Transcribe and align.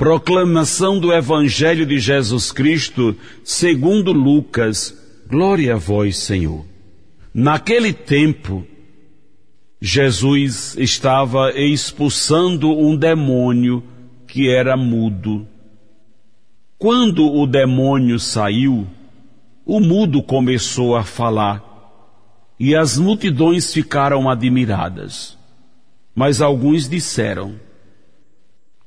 Proclamação 0.00 0.98
do 0.98 1.12
Evangelho 1.12 1.84
de 1.84 1.98
Jesus 1.98 2.50
Cristo, 2.50 3.14
segundo 3.44 4.12
Lucas. 4.12 4.98
Glória 5.28 5.74
a 5.74 5.76
vós, 5.76 6.16
Senhor. 6.16 6.64
Naquele 7.34 7.92
tempo, 7.92 8.66
Jesus 9.78 10.74
estava 10.78 11.52
expulsando 11.54 12.70
um 12.70 12.96
demônio 12.96 13.84
que 14.26 14.48
era 14.48 14.74
mudo. 14.74 15.46
Quando 16.78 17.30
o 17.30 17.46
demônio 17.46 18.18
saiu, 18.18 18.86
o 19.66 19.80
mudo 19.80 20.22
começou 20.22 20.96
a 20.96 21.04
falar 21.04 21.62
e 22.58 22.74
as 22.74 22.96
multidões 22.96 23.70
ficaram 23.70 24.30
admiradas. 24.30 25.36
Mas 26.14 26.40
alguns 26.40 26.88
disseram: 26.88 27.56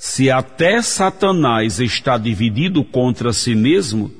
se 0.00 0.30
até 0.30 0.80
Satanás 0.80 1.78
está 1.78 2.16
dividido 2.16 2.82
contra 2.82 3.34
si 3.34 3.54
mesmo, 3.54 4.10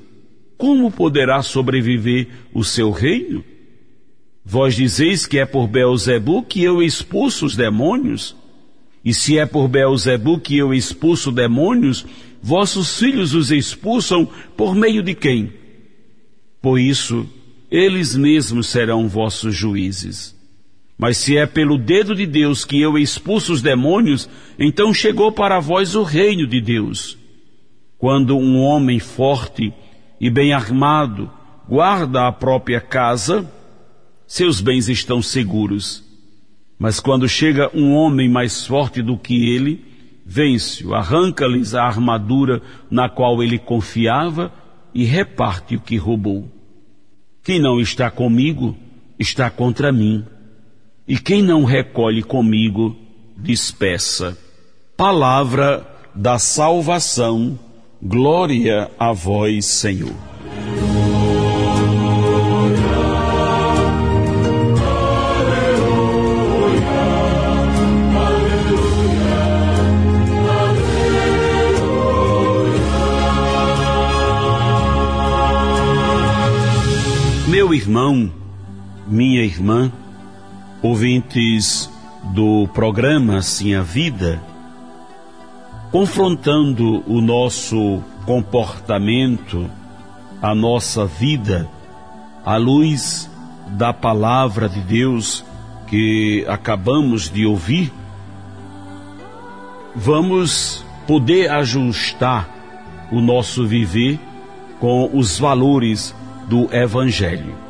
como 0.59 0.91
poderá 0.91 1.43
sobreviver 1.43 2.29
o 2.53 2.63
seu 2.63 2.91
reino? 2.91 3.43
Vós 4.45 4.75
dizeis 4.75 5.25
que 5.25 5.39
é 5.39 5.47
por 5.47 5.67
Beelzebu 5.67 6.43
que 6.43 6.63
eu 6.63 6.83
expulso 6.83 7.47
os 7.47 7.57
demônios? 7.57 8.37
E 9.03 9.15
se 9.15 9.39
é 9.39 9.47
por 9.47 9.69
Beelzebu 9.69 10.39
que 10.39 10.59
eu 10.59 10.75
expulso 10.75 11.33
demônios, 11.33 12.05
vossos 12.43 12.99
filhos 12.99 13.33
os 13.33 13.51
expulsam 13.51 14.29
por 14.59 14.75
meio 14.75 15.03
de 15.03 15.15
quem? 15.15 15.51
Por 16.61 16.79
isso, 16.79 17.27
eles 17.71 18.15
mesmos 18.15 18.67
serão 18.67 19.09
vossos 19.09 19.55
juízes. 19.55 20.39
Mas 21.01 21.17
se 21.17 21.35
é 21.39 21.47
pelo 21.47 21.79
dedo 21.79 22.15
de 22.15 22.27
Deus 22.27 22.63
que 22.63 22.79
eu 22.79 22.99
expulso 22.99 23.55
os 23.55 23.63
demônios, 23.63 24.29
então 24.59 24.93
chegou 24.93 25.33
para 25.33 25.59
vós 25.59 25.95
o 25.95 26.03
reino 26.03 26.47
de 26.47 26.61
Deus. 26.61 27.17
Quando 27.97 28.37
um 28.37 28.61
homem 28.61 28.99
forte 28.99 29.73
e 30.21 30.29
bem 30.29 30.53
armado 30.53 31.31
guarda 31.67 32.27
a 32.27 32.33
própria 32.33 32.83
casa, 32.83 33.51
seus 34.27 34.61
bens 34.61 34.91
estão 34.91 35.23
seguros. 35.23 36.05
Mas 36.79 37.01
quando 37.01 37.27
chega 37.27 37.71
um 37.75 37.95
homem 37.95 38.29
mais 38.29 38.67
forte 38.67 39.01
do 39.01 39.17
que 39.17 39.49
ele, 39.55 39.83
vence-o, 40.27 40.95
arranca-lhes 40.95 41.75
a 41.75 41.83
armadura 41.83 42.61
na 42.91 43.09
qual 43.09 43.43
ele 43.43 43.59
confiava 43.59 44.53
e 44.93 45.05
reparte 45.05 45.77
o 45.77 45.81
que 45.81 45.97
roubou. 45.97 46.47
Quem 47.43 47.59
não 47.59 47.81
está 47.81 48.11
comigo, 48.11 48.77
está 49.19 49.49
contra 49.49 49.91
mim 49.91 50.27
e 51.07 51.19
quem 51.19 51.43
não 51.43 51.65
recolhe 51.65 52.23
comigo, 52.23 52.97
dispersa. 53.37 54.37
Palavra 54.97 55.87
da 56.15 56.39
salvação, 56.39 57.59
glória 58.03 58.91
a 58.99 59.13
vós, 59.13 59.65
Senhor. 59.67 60.15
Meu 77.49 77.75
irmão, 77.75 78.33
minha 79.07 79.43
irmã, 79.43 79.93
ouvintes 80.83 81.91
do 82.23 82.67
programa 82.69 83.39
Assim 83.39 83.75
a 83.75 83.83
Vida, 83.83 84.41
confrontando 85.91 87.03
o 87.07 87.21
nosso 87.21 88.03
comportamento, 88.25 89.71
a 90.41 90.55
nossa 90.55 91.05
vida, 91.05 91.69
à 92.45 92.57
luz 92.57 93.31
da 93.69 93.93
palavra 93.93 94.69
de 94.69 94.81
Deus 94.81 95.45
que 95.87 96.45
acabamos 96.49 97.29
de 97.29 97.45
ouvir, 97.45 97.93
vamos 99.95 100.85
poder 101.07 101.51
ajustar 101.51 102.49
o 103.11 103.21
nosso 103.21 103.67
viver 103.67 104.19
com 104.79 105.11
os 105.13 105.39
valores 105.39 106.15
do 106.49 106.75
Evangelho 106.75 107.70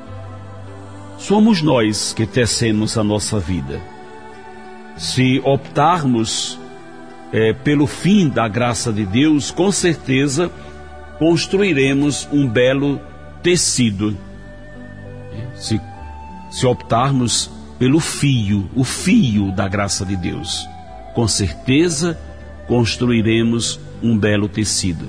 somos 1.30 1.62
nós 1.62 2.12
que 2.12 2.26
tecemos 2.26 2.98
a 2.98 3.04
nossa 3.04 3.38
vida. 3.38 3.80
Se 4.96 5.40
optarmos 5.44 6.58
é, 7.32 7.52
pelo 7.52 7.86
fim 7.86 8.28
da 8.28 8.48
graça 8.48 8.92
de 8.92 9.06
Deus, 9.06 9.52
com 9.52 9.70
certeza 9.70 10.50
construiremos 11.20 12.28
um 12.32 12.48
belo 12.48 13.00
tecido. 13.44 14.18
Se, 15.54 15.80
se 16.50 16.66
optarmos 16.66 17.48
pelo 17.78 18.00
fio, 18.00 18.68
o 18.74 18.82
fio 18.82 19.52
da 19.52 19.68
graça 19.68 20.04
de 20.04 20.16
Deus, 20.16 20.68
com 21.14 21.28
certeza 21.28 22.18
construiremos 22.66 23.78
um 24.02 24.18
belo 24.18 24.48
tecido. 24.48 25.08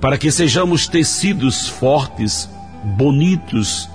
Para 0.00 0.16
que 0.16 0.30
sejamos 0.30 0.88
tecidos 0.88 1.68
fortes, 1.68 2.48
bonitos, 2.96 3.86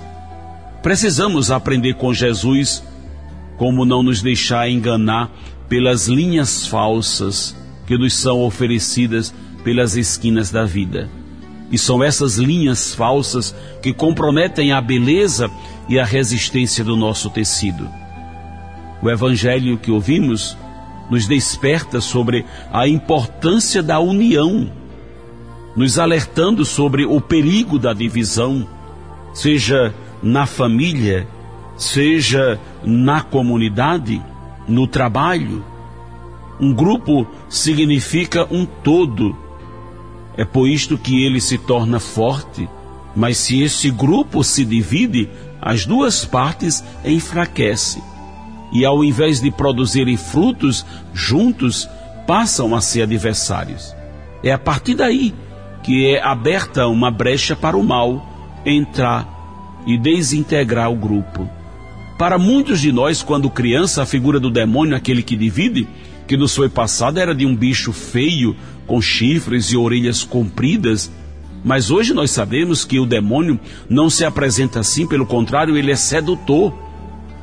Precisamos 0.85 1.50
aprender 1.50 1.96
com 1.96 2.13
Jesus 2.13 2.84
como 3.57 3.85
não 3.85 4.03
nos 4.03 4.22
deixar 4.22 4.69
enganar 4.69 5.31
pelas 5.68 6.07
linhas 6.07 6.68
falsas 6.68 7.57
que 7.88 7.97
nos 7.97 8.13
são 8.13 8.44
oferecidas 8.44 9.34
pelas 9.63 9.96
esquinas 9.96 10.51
da 10.51 10.63
vida. 10.63 11.09
E 11.72 11.78
são 11.79 12.03
essas 12.03 12.38
linhas 12.38 12.94
falsas 12.94 13.56
que 13.81 13.91
comprometem 13.94 14.73
a 14.73 14.79
beleza 14.79 15.50
e 15.90 15.97
a 15.97 16.06
resistência 16.06 16.84
do 16.84 16.96
nosso 16.96 17.31
tecido. 17.31 17.90
O 19.02 19.09
evangelho 19.09 19.79
que 19.79 19.90
ouvimos 19.90 20.56
nos 21.09 21.25
desperta 21.25 22.00
sobre 22.00 22.46
a 22.72 22.88
importância 22.88 23.81
da 23.81 24.00
união, 24.00 24.72
nos 25.75 25.97
alertando 25.97 26.63
sobre 26.63 27.07
o 27.07 27.19
perigo 27.19 27.79
da 27.79 27.91
divisão, 27.91 28.69
seja 29.34 29.91
na 30.22 30.46
família, 30.46 31.28
seja 31.78 32.59
na 32.84 33.22
comunidade, 33.22 34.22
no 34.67 34.88
trabalho. 34.88 35.64
Um 36.59 36.73
grupo 36.73 37.28
significa 37.50 38.47
um 38.50 38.66
todo. 38.66 39.35
É 40.38 40.46
por 40.46 40.67
isto 40.67 40.97
que 40.97 41.23
ele 41.23 41.40
se 41.40 41.58
torna 41.58 42.00
forte. 42.00 42.70
Mas 43.16 43.38
se 43.38 43.62
esse 43.62 43.90
grupo 43.90 44.44
se 44.44 44.66
divide, 44.66 45.29
as 45.62 45.85
duas 45.85 46.26
partes 46.26 46.84
enfraquecem. 47.03 48.03
E 48.73 48.84
ao 48.84 49.03
invés 49.03 49.40
de 49.40 49.50
produzirem 49.52 50.18
frutos 50.18 50.85
juntos, 51.14 51.88
passam 52.28 52.76
a 52.76 52.82
ser 52.82 53.03
adversários. 53.03 53.96
É 54.44 54.52
a 54.52 54.58
partir 54.58 54.96
daí 54.96 55.34
que 55.82 56.08
é 56.08 56.22
aberta 56.22 56.88
uma 56.88 57.11
brecha 57.11 57.56
para 57.56 57.78
o 57.78 57.84
mal 57.84 58.26
entrar 58.66 59.34
e 59.85 59.97
desintegrar 59.97 60.91
o 60.91 60.96
grupo. 60.96 61.49
Para 62.17 62.37
muitos 62.37 62.79
de 62.79 62.91
nós, 62.91 63.22
quando 63.22 63.49
criança, 63.49 64.02
a 64.02 64.05
figura 64.05 64.40
do 64.40 64.49
demônio, 64.49 64.96
aquele 64.96 65.22
que 65.22 65.35
divide, 65.35 65.87
que 66.28 66.37
nos 66.37 66.55
foi 66.55 66.70
passado 66.70 67.20
era 67.20 67.35
de 67.35 67.46
um 67.46 67.55
bicho 67.55 67.91
feio, 67.91 68.55
com 68.87 69.02
chifres 69.02 69.66
e 69.72 69.78
orelhas 69.78 70.23
compridas. 70.23 71.11
Mas 71.64 71.91
hoje 71.91 72.14
nós 72.14 72.32
sabemos 72.32 72.85
que 72.85 72.99
o 72.99 73.05
demônio 73.05 73.59
não 73.90 74.09
se 74.09 74.23
apresenta 74.23 74.79
assim, 74.79 75.05
pelo 75.08 75.26
contrário, 75.26 75.76
ele 75.78 75.91
é 75.91 75.96
sedutor. 75.96 76.73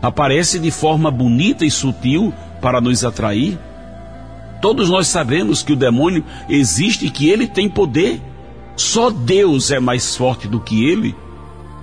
aparece 0.01 0.59
de 0.59 0.71
forma 0.71 1.11
bonita 1.11 1.65
e 1.65 1.71
sutil 1.71 2.33
para 2.61 2.81
nos 2.81 3.05
atrair. 3.05 3.59
Todos 4.61 4.89
nós 4.89 5.07
sabemos 5.07 5.63
que 5.63 5.73
o 5.73 5.77
demônio 5.77 6.25
existe 6.49 7.07
e 7.07 7.11
que 7.11 7.29
ele 7.29 7.47
tem 7.47 7.69
poder. 7.69 8.21
Só 8.77 9.11
Deus 9.11 9.71
é 9.71 9.79
mais 9.79 10.17
forte 10.17 10.49
do 10.49 10.59
que 10.59 10.85
ele. 10.85 11.15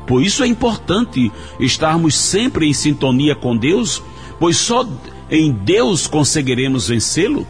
Por 0.06 0.24
isso 0.24 0.44
é 0.44 0.48
importante 0.48 1.32
estarmos 1.60 2.16
sempre 2.16 2.68
em 2.68 2.74
sintonia 2.74 3.36
com 3.36 3.56
Deus, 3.56 4.02
pois 4.40 4.58
só 4.58 4.88
em 5.30 5.52
Deus 5.52 6.08
conseguiremos 6.08 6.88
vencê-lo. 6.88 7.48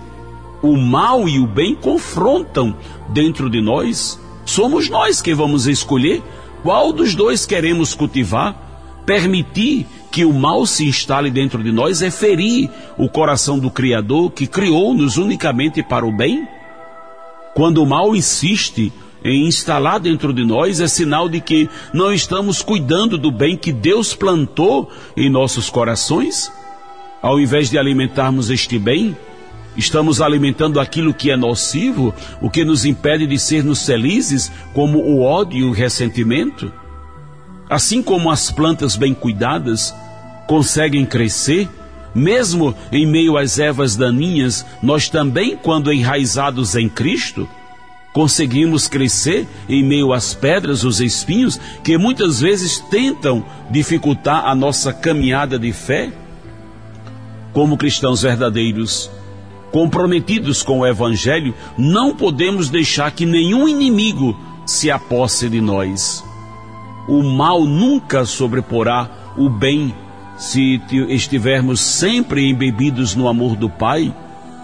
O 0.61 0.75
mal 0.75 1.27
e 1.29 1.39
o 1.39 1.47
bem 1.47 1.73
confrontam 1.73 2.75
dentro 3.09 3.49
de 3.49 3.61
nós. 3.61 4.19
Somos 4.45 4.89
nós 4.89 5.21
que 5.21 5.33
vamos 5.33 5.67
escolher 5.67 6.21
qual 6.63 6.91
dos 6.91 7.15
dois 7.15 7.45
queremos 7.45 7.93
cultivar. 7.93 8.67
Permitir 9.05 9.87
que 10.11 10.25
o 10.25 10.33
mal 10.33 10.65
se 10.65 10.85
instale 10.85 11.31
dentro 11.31 11.63
de 11.63 11.71
nós 11.71 12.01
é 12.01 12.11
ferir 12.11 12.69
o 12.97 13.07
coração 13.07 13.57
do 13.57 13.71
Criador 13.71 14.31
que 14.31 14.45
criou-nos 14.45 15.17
unicamente 15.17 15.81
para 15.81 16.05
o 16.05 16.11
bem? 16.11 16.47
Quando 17.55 17.81
o 17.81 17.85
mal 17.85 18.15
insiste 18.15 18.91
instalar 19.23 19.99
dentro 19.99 20.33
de 20.33 20.45
nós, 20.45 20.79
é 20.79 20.87
sinal 20.87 21.27
de 21.27 21.41
que 21.41 21.69
não 21.93 22.13
estamos 22.13 22.61
cuidando 22.61 23.17
do 23.17 23.31
bem 23.31 23.57
que 23.57 23.71
Deus 23.71 24.13
plantou 24.13 24.89
em 25.15 25.29
nossos 25.29 25.69
corações? 25.69 26.51
Ao 27.21 27.39
invés 27.39 27.69
de 27.69 27.77
alimentarmos 27.77 28.49
este 28.49 28.79
bem, 28.79 29.15
estamos 29.75 30.21
alimentando 30.21 30.79
aquilo 30.79 31.13
que 31.13 31.31
é 31.31 31.35
nocivo, 31.35 32.13
o 32.41 32.49
que 32.49 32.63
nos 32.63 32.85
impede 32.85 33.27
de 33.27 33.37
sermos 33.37 33.85
felizes, 33.85 34.51
como 34.73 34.99
o 34.99 35.21
ódio 35.21 35.59
e 35.59 35.63
o 35.63 35.71
ressentimento? 35.71 36.71
Assim 37.69 38.01
como 38.01 38.31
as 38.31 38.51
plantas 38.51 38.95
bem 38.95 39.13
cuidadas 39.13 39.93
conseguem 40.47 41.05
crescer, 41.05 41.69
mesmo 42.15 42.73
em 42.91 43.05
meio 43.05 43.37
às 43.37 43.59
ervas 43.59 43.95
daninhas, 43.95 44.65
nós 44.81 45.09
também, 45.09 45.55
quando 45.55 45.93
enraizados 45.93 46.75
em 46.75 46.89
Cristo, 46.89 47.47
conseguimos 48.13 48.87
crescer 48.87 49.47
em 49.67 49.83
meio 49.83 50.13
às 50.13 50.33
pedras, 50.33 50.83
os 50.83 50.99
espinhos, 50.99 51.59
que 51.83 51.97
muitas 51.97 52.39
vezes 52.39 52.79
tentam 52.79 53.45
dificultar 53.69 54.45
a 54.45 54.55
nossa 54.55 54.91
caminhada 54.91 55.57
de 55.59 55.71
fé. 55.71 56.11
Como 57.53 57.77
cristãos 57.77 58.21
verdadeiros, 58.21 59.09
comprometidos 59.71 60.61
com 60.63 60.79
o 60.79 60.87
Evangelho, 60.87 61.53
não 61.77 62.15
podemos 62.15 62.69
deixar 62.69 63.11
que 63.11 63.25
nenhum 63.25 63.67
inimigo 63.67 64.37
se 64.65 64.91
aposse 64.91 65.49
de 65.49 65.59
nós 65.59 66.23
o 67.09 67.23
mal 67.23 67.65
nunca 67.65 68.23
sobreporá 68.23 69.09
o 69.35 69.49
bem 69.49 69.93
se 70.37 70.79
estivermos 71.09 71.81
sempre 71.81 72.47
embebidos 72.47 73.15
no 73.15 73.27
amor 73.27 73.55
do 73.55 73.67
Pai, 73.67 74.13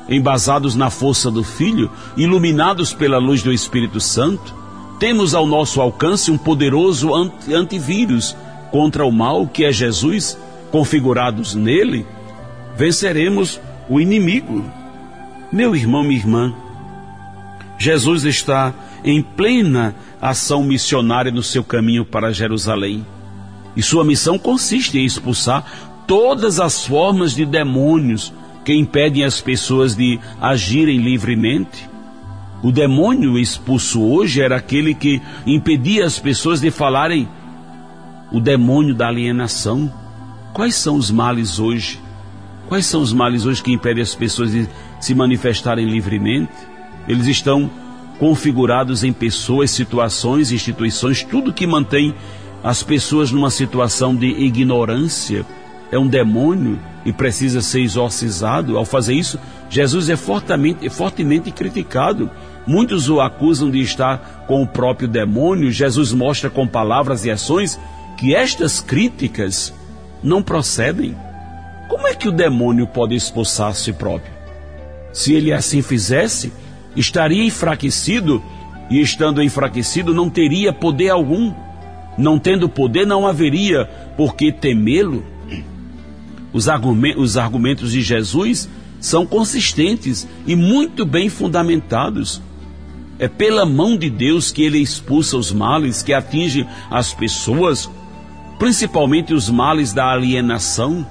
embasados 0.08 0.76
na 0.76 0.90
força 0.90 1.32
do 1.32 1.44
Filho, 1.44 1.90
iluminados 2.16 2.94
pela 2.94 3.18
luz 3.18 3.42
do 3.42 3.52
Espírito 3.52 4.00
Santo, 4.00 4.54
temos 5.00 5.34
ao 5.34 5.46
nosso 5.46 5.82
alcance 5.82 6.32
um 6.32 6.38
poderoso 6.38 7.12
antivírus 7.54 8.36
contra 8.72 9.06
o 9.06 9.12
mal 9.12 9.48
que 9.48 9.66
é 9.66 9.72
Jesus, 9.72 10.38
configurados 10.72 11.56
nele, 11.56 12.06
venceremos 12.78 13.60
o 13.90 14.00
inimigo. 14.00 14.64
Meu 15.52 15.76
irmão, 15.76 16.04
minha 16.04 16.20
irmã, 16.20 16.54
Jesus 17.78 18.24
está 18.24 18.74
em 19.04 19.22
plena 19.22 19.96
ação 20.22 20.64
missionária 20.64 21.32
no 21.32 21.44
seu 21.44 21.64
caminho 21.64 22.06
para 22.06 22.34
Jerusalém. 22.34 23.06
E 23.76 23.84
sua 23.84 24.04
missão 24.04 24.40
consiste 24.40 24.98
em 24.98 25.06
expulsar 25.06 25.66
todas 26.08 26.60
as 26.60 26.86
formas 26.86 27.34
de 27.34 27.46
demônios 27.46 28.34
que 28.66 28.74
impedem 28.74 29.24
as 29.24 29.40
pessoas 29.40 29.96
de 29.96 30.20
agirem 30.42 30.98
livremente. 30.98 31.88
O 32.64 32.72
demônio 32.72 33.38
expulso 33.38 34.02
hoje 34.02 34.42
era 34.42 34.56
aquele 34.56 34.96
que 34.96 35.22
impedia 35.46 36.04
as 36.04 36.18
pessoas 36.18 36.60
de 36.60 36.72
falarem. 36.72 37.30
O 38.32 38.40
demônio 38.40 38.96
da 38.96 39.08
alienação. 39.08 39.94
Quais 40.52 40.74
são 40.74 40.96
os 40.96 41.12
males 41.12 41.60
hoje? 41.60 42.02
Quais 42.68 42.88
são 42.88 43.02
os 43.02 43.14
males 43.14 43.46
hoje 43.46 43.62
que 43.62 43.72
impedem 43.72 44.02
as 44.02 44.16
pessoas 44.16 44.52
de 44.52 44.68
se 45.00 45.14
manifestarem 45.14 45.88
livremente? 45.88 46.52
Eles 47.08 47.28
estão 47.28 47.70
configurados 48.18 49.04
em 49.04 49.14
pessoas, 49.14 49.70
situações, 49.70 50.52
instituições, 50.52 51.24
tudo 51.24 51.54
que 51.54 51.68
mantém 51.68 52.16
as 52.64 52.82
pessoas 52.82 53.30
numa 53.30 53.52
situação 53.52 54.16
de 54.16 54.26
ignorância. 54.26 55.46
É 55.92 56.00
um 56.00 56.08
demônio 56.08 56.80
e 57.06 57.14
precisa 57.14 57.62
ser 57.62 57.82
exorcizado. 57.82 58.78
Ao 58.78 58.86
fazer 58.86 59.14
isso, 59.14 59.40
Jesus 59.70 60.10
é 60.10 60.16
fortemente, 60.16 60.90
fortemente 60.90 61.52
criticado. 61.52 62.30
Muitos 62.66 63.10
o 63.10 63.22
acusam 63.22 63.70
de 63.70 63.80
estar 63.80 64.46
com 64.48 64.64
o 64.64 64.68
próprio 64.68 65.08
demônio. 65.08 65.72
Jesus 65.72 66.12
mostra 66.12 66.50
com 66.50 66.68
palavras 66.68 67.24
e 67.26 67.32
ações 67.32 67.80
que 68.18 68.36
estas 68.36 68.80
críticas 68.80 69.74
não 70.24 70.42
procedem. 70.42 71.16
Como 71.88 72.08
é 72.08 72.16
que 72.16 72.28
o 72.28 72.32
demônio 72.32 72.88
pode 72.88 73.14
expulsar 73.14 73.70
a 73.70 73.74
si 73.74 73.94
próprio? 73.94 74.34
Se 75.14 75.34
ele 75.34 75.54
assim 75.54 75.82
fizesse, 75.82 76.52
estaria 76.96 77.44
enfraquecido 77.44 78.44
e, 78.90 79.00
estando 79.00 79.42
enfraquecido, 79.42 80.14
não 80.14 80.30
teria 80.30 80.74
poder 80.74 81.10
algum. 81.10 81.54
Não 82.18 82.40
tendo 82.40 82.68
poder, 82.68 83.06
não 83.06 83.28
haveria 83.28 83.86
por 84.18 84.36
que 84.36 84.52
temê-lo. 84.52 85.24
Os, 86.56 86.68
os 87.18 87.36
argumentos 87.36 87.92
de 87.92 88.02
Jesus 88.02 88.70
são 89.02 89.26
consistentes 89.26 90.26
e 90.48 90.56
muito 90.56 91.06
bem 91.06 91.28
fundamentados. 91.28 92.42
É 93.20 93.28
pela 93.28 93.66
mão 93.66 93.98
de 93.98 94.10
Deus 94.10 94.54
que 94.54 94.64
ele 94.64 94.80
expulsa 94.80 95.36
os 95.36 95.52
males 95.52 96.02
que 96.02 96.14
atingem 96.14 96.66
as 96.90 97.14
pessoas, 97.14 97.90
principalmente 98.58 99.34
os 99.34 99.50
males 99.50 99.92
da 99.92 100.10
alienação. 100.10 101.06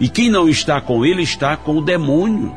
E 0.00 0.08
quem 0.08 0.30
não 0.30 0.48
está 0.48 0.80
com 0.80 1.04
ele 1.04 1.20
está 1.20 1.58
com 1.58 1.76
o 1.76 1.84
demônio. 1.84 2.54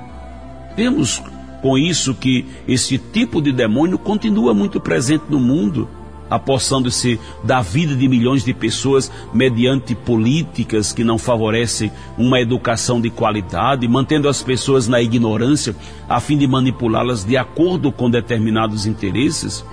Vemos 0.77 1.21
com 1.61 1.77
isso 1.77 2.13
que 2.13 2.45
esse 2.65 2.97
tipo 2.97 3.41
de 3.41 3.51
demônio 3.51 3.97
continua 3.97 4.53
muito 4.53 4.79
presente 4.79 5.25
no 5.27 5.41
mundo, 5.41 5.89
apossando-se 6.29 7.19
da 7.43 7.61
vida 7.61 7.95
de 7.95 8.07
milhões 8.07 8.43
de 8.43 8.53
pessoas 8.53 9.11
mediante 9.33 9.95
políticas 9.95 10.93
que 10.93 11.03
não 11.03 11.17
favorecem 11.17 11.91
uma 12.17 12.39
educação 12.39 13.01
de 13.01 13.09
qualidade, 13.09 13.87
mantendo 13.87 14.29
as 14.29 14.43
pessoas 14.43 14.87
na 14.87 15.01
ignorância 15.01 15.75
a 16.07 16.19
fim 16.19 16.37
de 16.37 16.47
manipulá-las 16.47 17.23
de 17.25 17.35
acordo 17.35 17.91
com 17.91 18.09
determinados 18.09 18.85
interesses. 18.85 19.65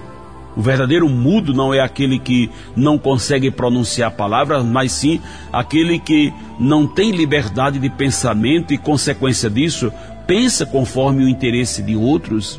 O 0.56 0.62
verdadeiro 0.62 1.06
mudo 1.06 1.52
não 1.52 1.74
é 1.74 1.80
aquele 1.80 2.18
que 2.18 2.50
não 2.74 2.96
consegue 2.96 3.50
pronunciar 3.50 4.12
palavras, 4.12 4.64
mas 4.64 4.90
sim 4.92 5.20
aquele 5.52 5.98
que 5.98 6.32
não 6.58 6.86
tem 6.86 7.10
liberdade 7.10 7.78
de 7.78 7.90
pensamento 7.90 8.72
e, 8.72 8.78
consequência 8.78 9.50
disso, 9.50 9.92
pensa 10.26 10.64
conforme 10.64 11.24
o 11.24 11.28
interesse 11.28 11.82
de 11.82 11.94
outros, 11.94 12.58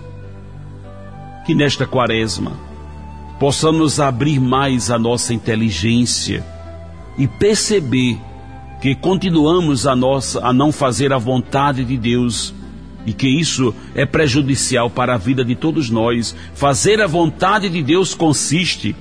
que 1.44 1.56
nesta 1.56 1.88
quaresma 1.88 2.67
possamos 3.39 4.00
abrir 4.00 4.39
mais 4.39 4.89
a 4.89 4.98
nossa 4.98 5.34
inteligência 5.34 6.46
e 7.17 7.27
perceber 7.27 8.20
que 8.82 8.94
continuamos 8.96 9.88
a 9.88 9.96
nossa 9.96 10.46
a 10.46 10.53
não 10.53 10.72
fazer 10.72 11.12
a 11.12 11.17
vontade 11.17 11.84
de 11.84 11.98
Deus 11.98 12.53
e 13.06 13.13
que 13.13 13.27
isso 13.27 13.74
é 13.96 14.06
prejudicial 14.06 14.89
para 14.89 15.15
a 15.15 15.17
vida 15.17 15.44
de 15.44 15.56
todos 15.56 15.89
nós. 15.89 16.36
Fazer 16.53 17.01
a 17.01 17.08
vontade 17.08 17.70
de 17.70 17.82
Deus 17.82 18.13
consiste 18.13 18.96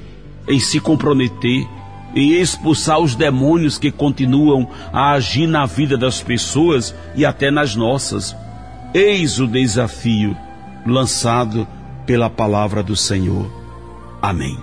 em 0.48 0.60
se 0.60 0.78
comprometer 0.78 1.66
em 2.14 2.32
expulsar 2.32 2.98
os 2.98 3.14
demônios 3.14 3.78
que 3.78 3.90
continuam 3.90 4.70
a 4.90 5.12
agir 5.12 5.46
na 5.46 5.66
vida 5.66 5.98
das 5.98 6.22
pessoas 6.22 6.94
e 7.14 7.26
até 7.26 7.50
nas 7.50 7.76
nossas. 7.76 8.34
Eis 8.94 9.38
o 9.38 9.46
desafio 9.46 10.34
lançado 10.86 11.68
pela 12.06 12.30
palavra 12.30 12.82
do 12.82 12.96
Senhor. 12.96 13.55
Amém. 14.26 14.58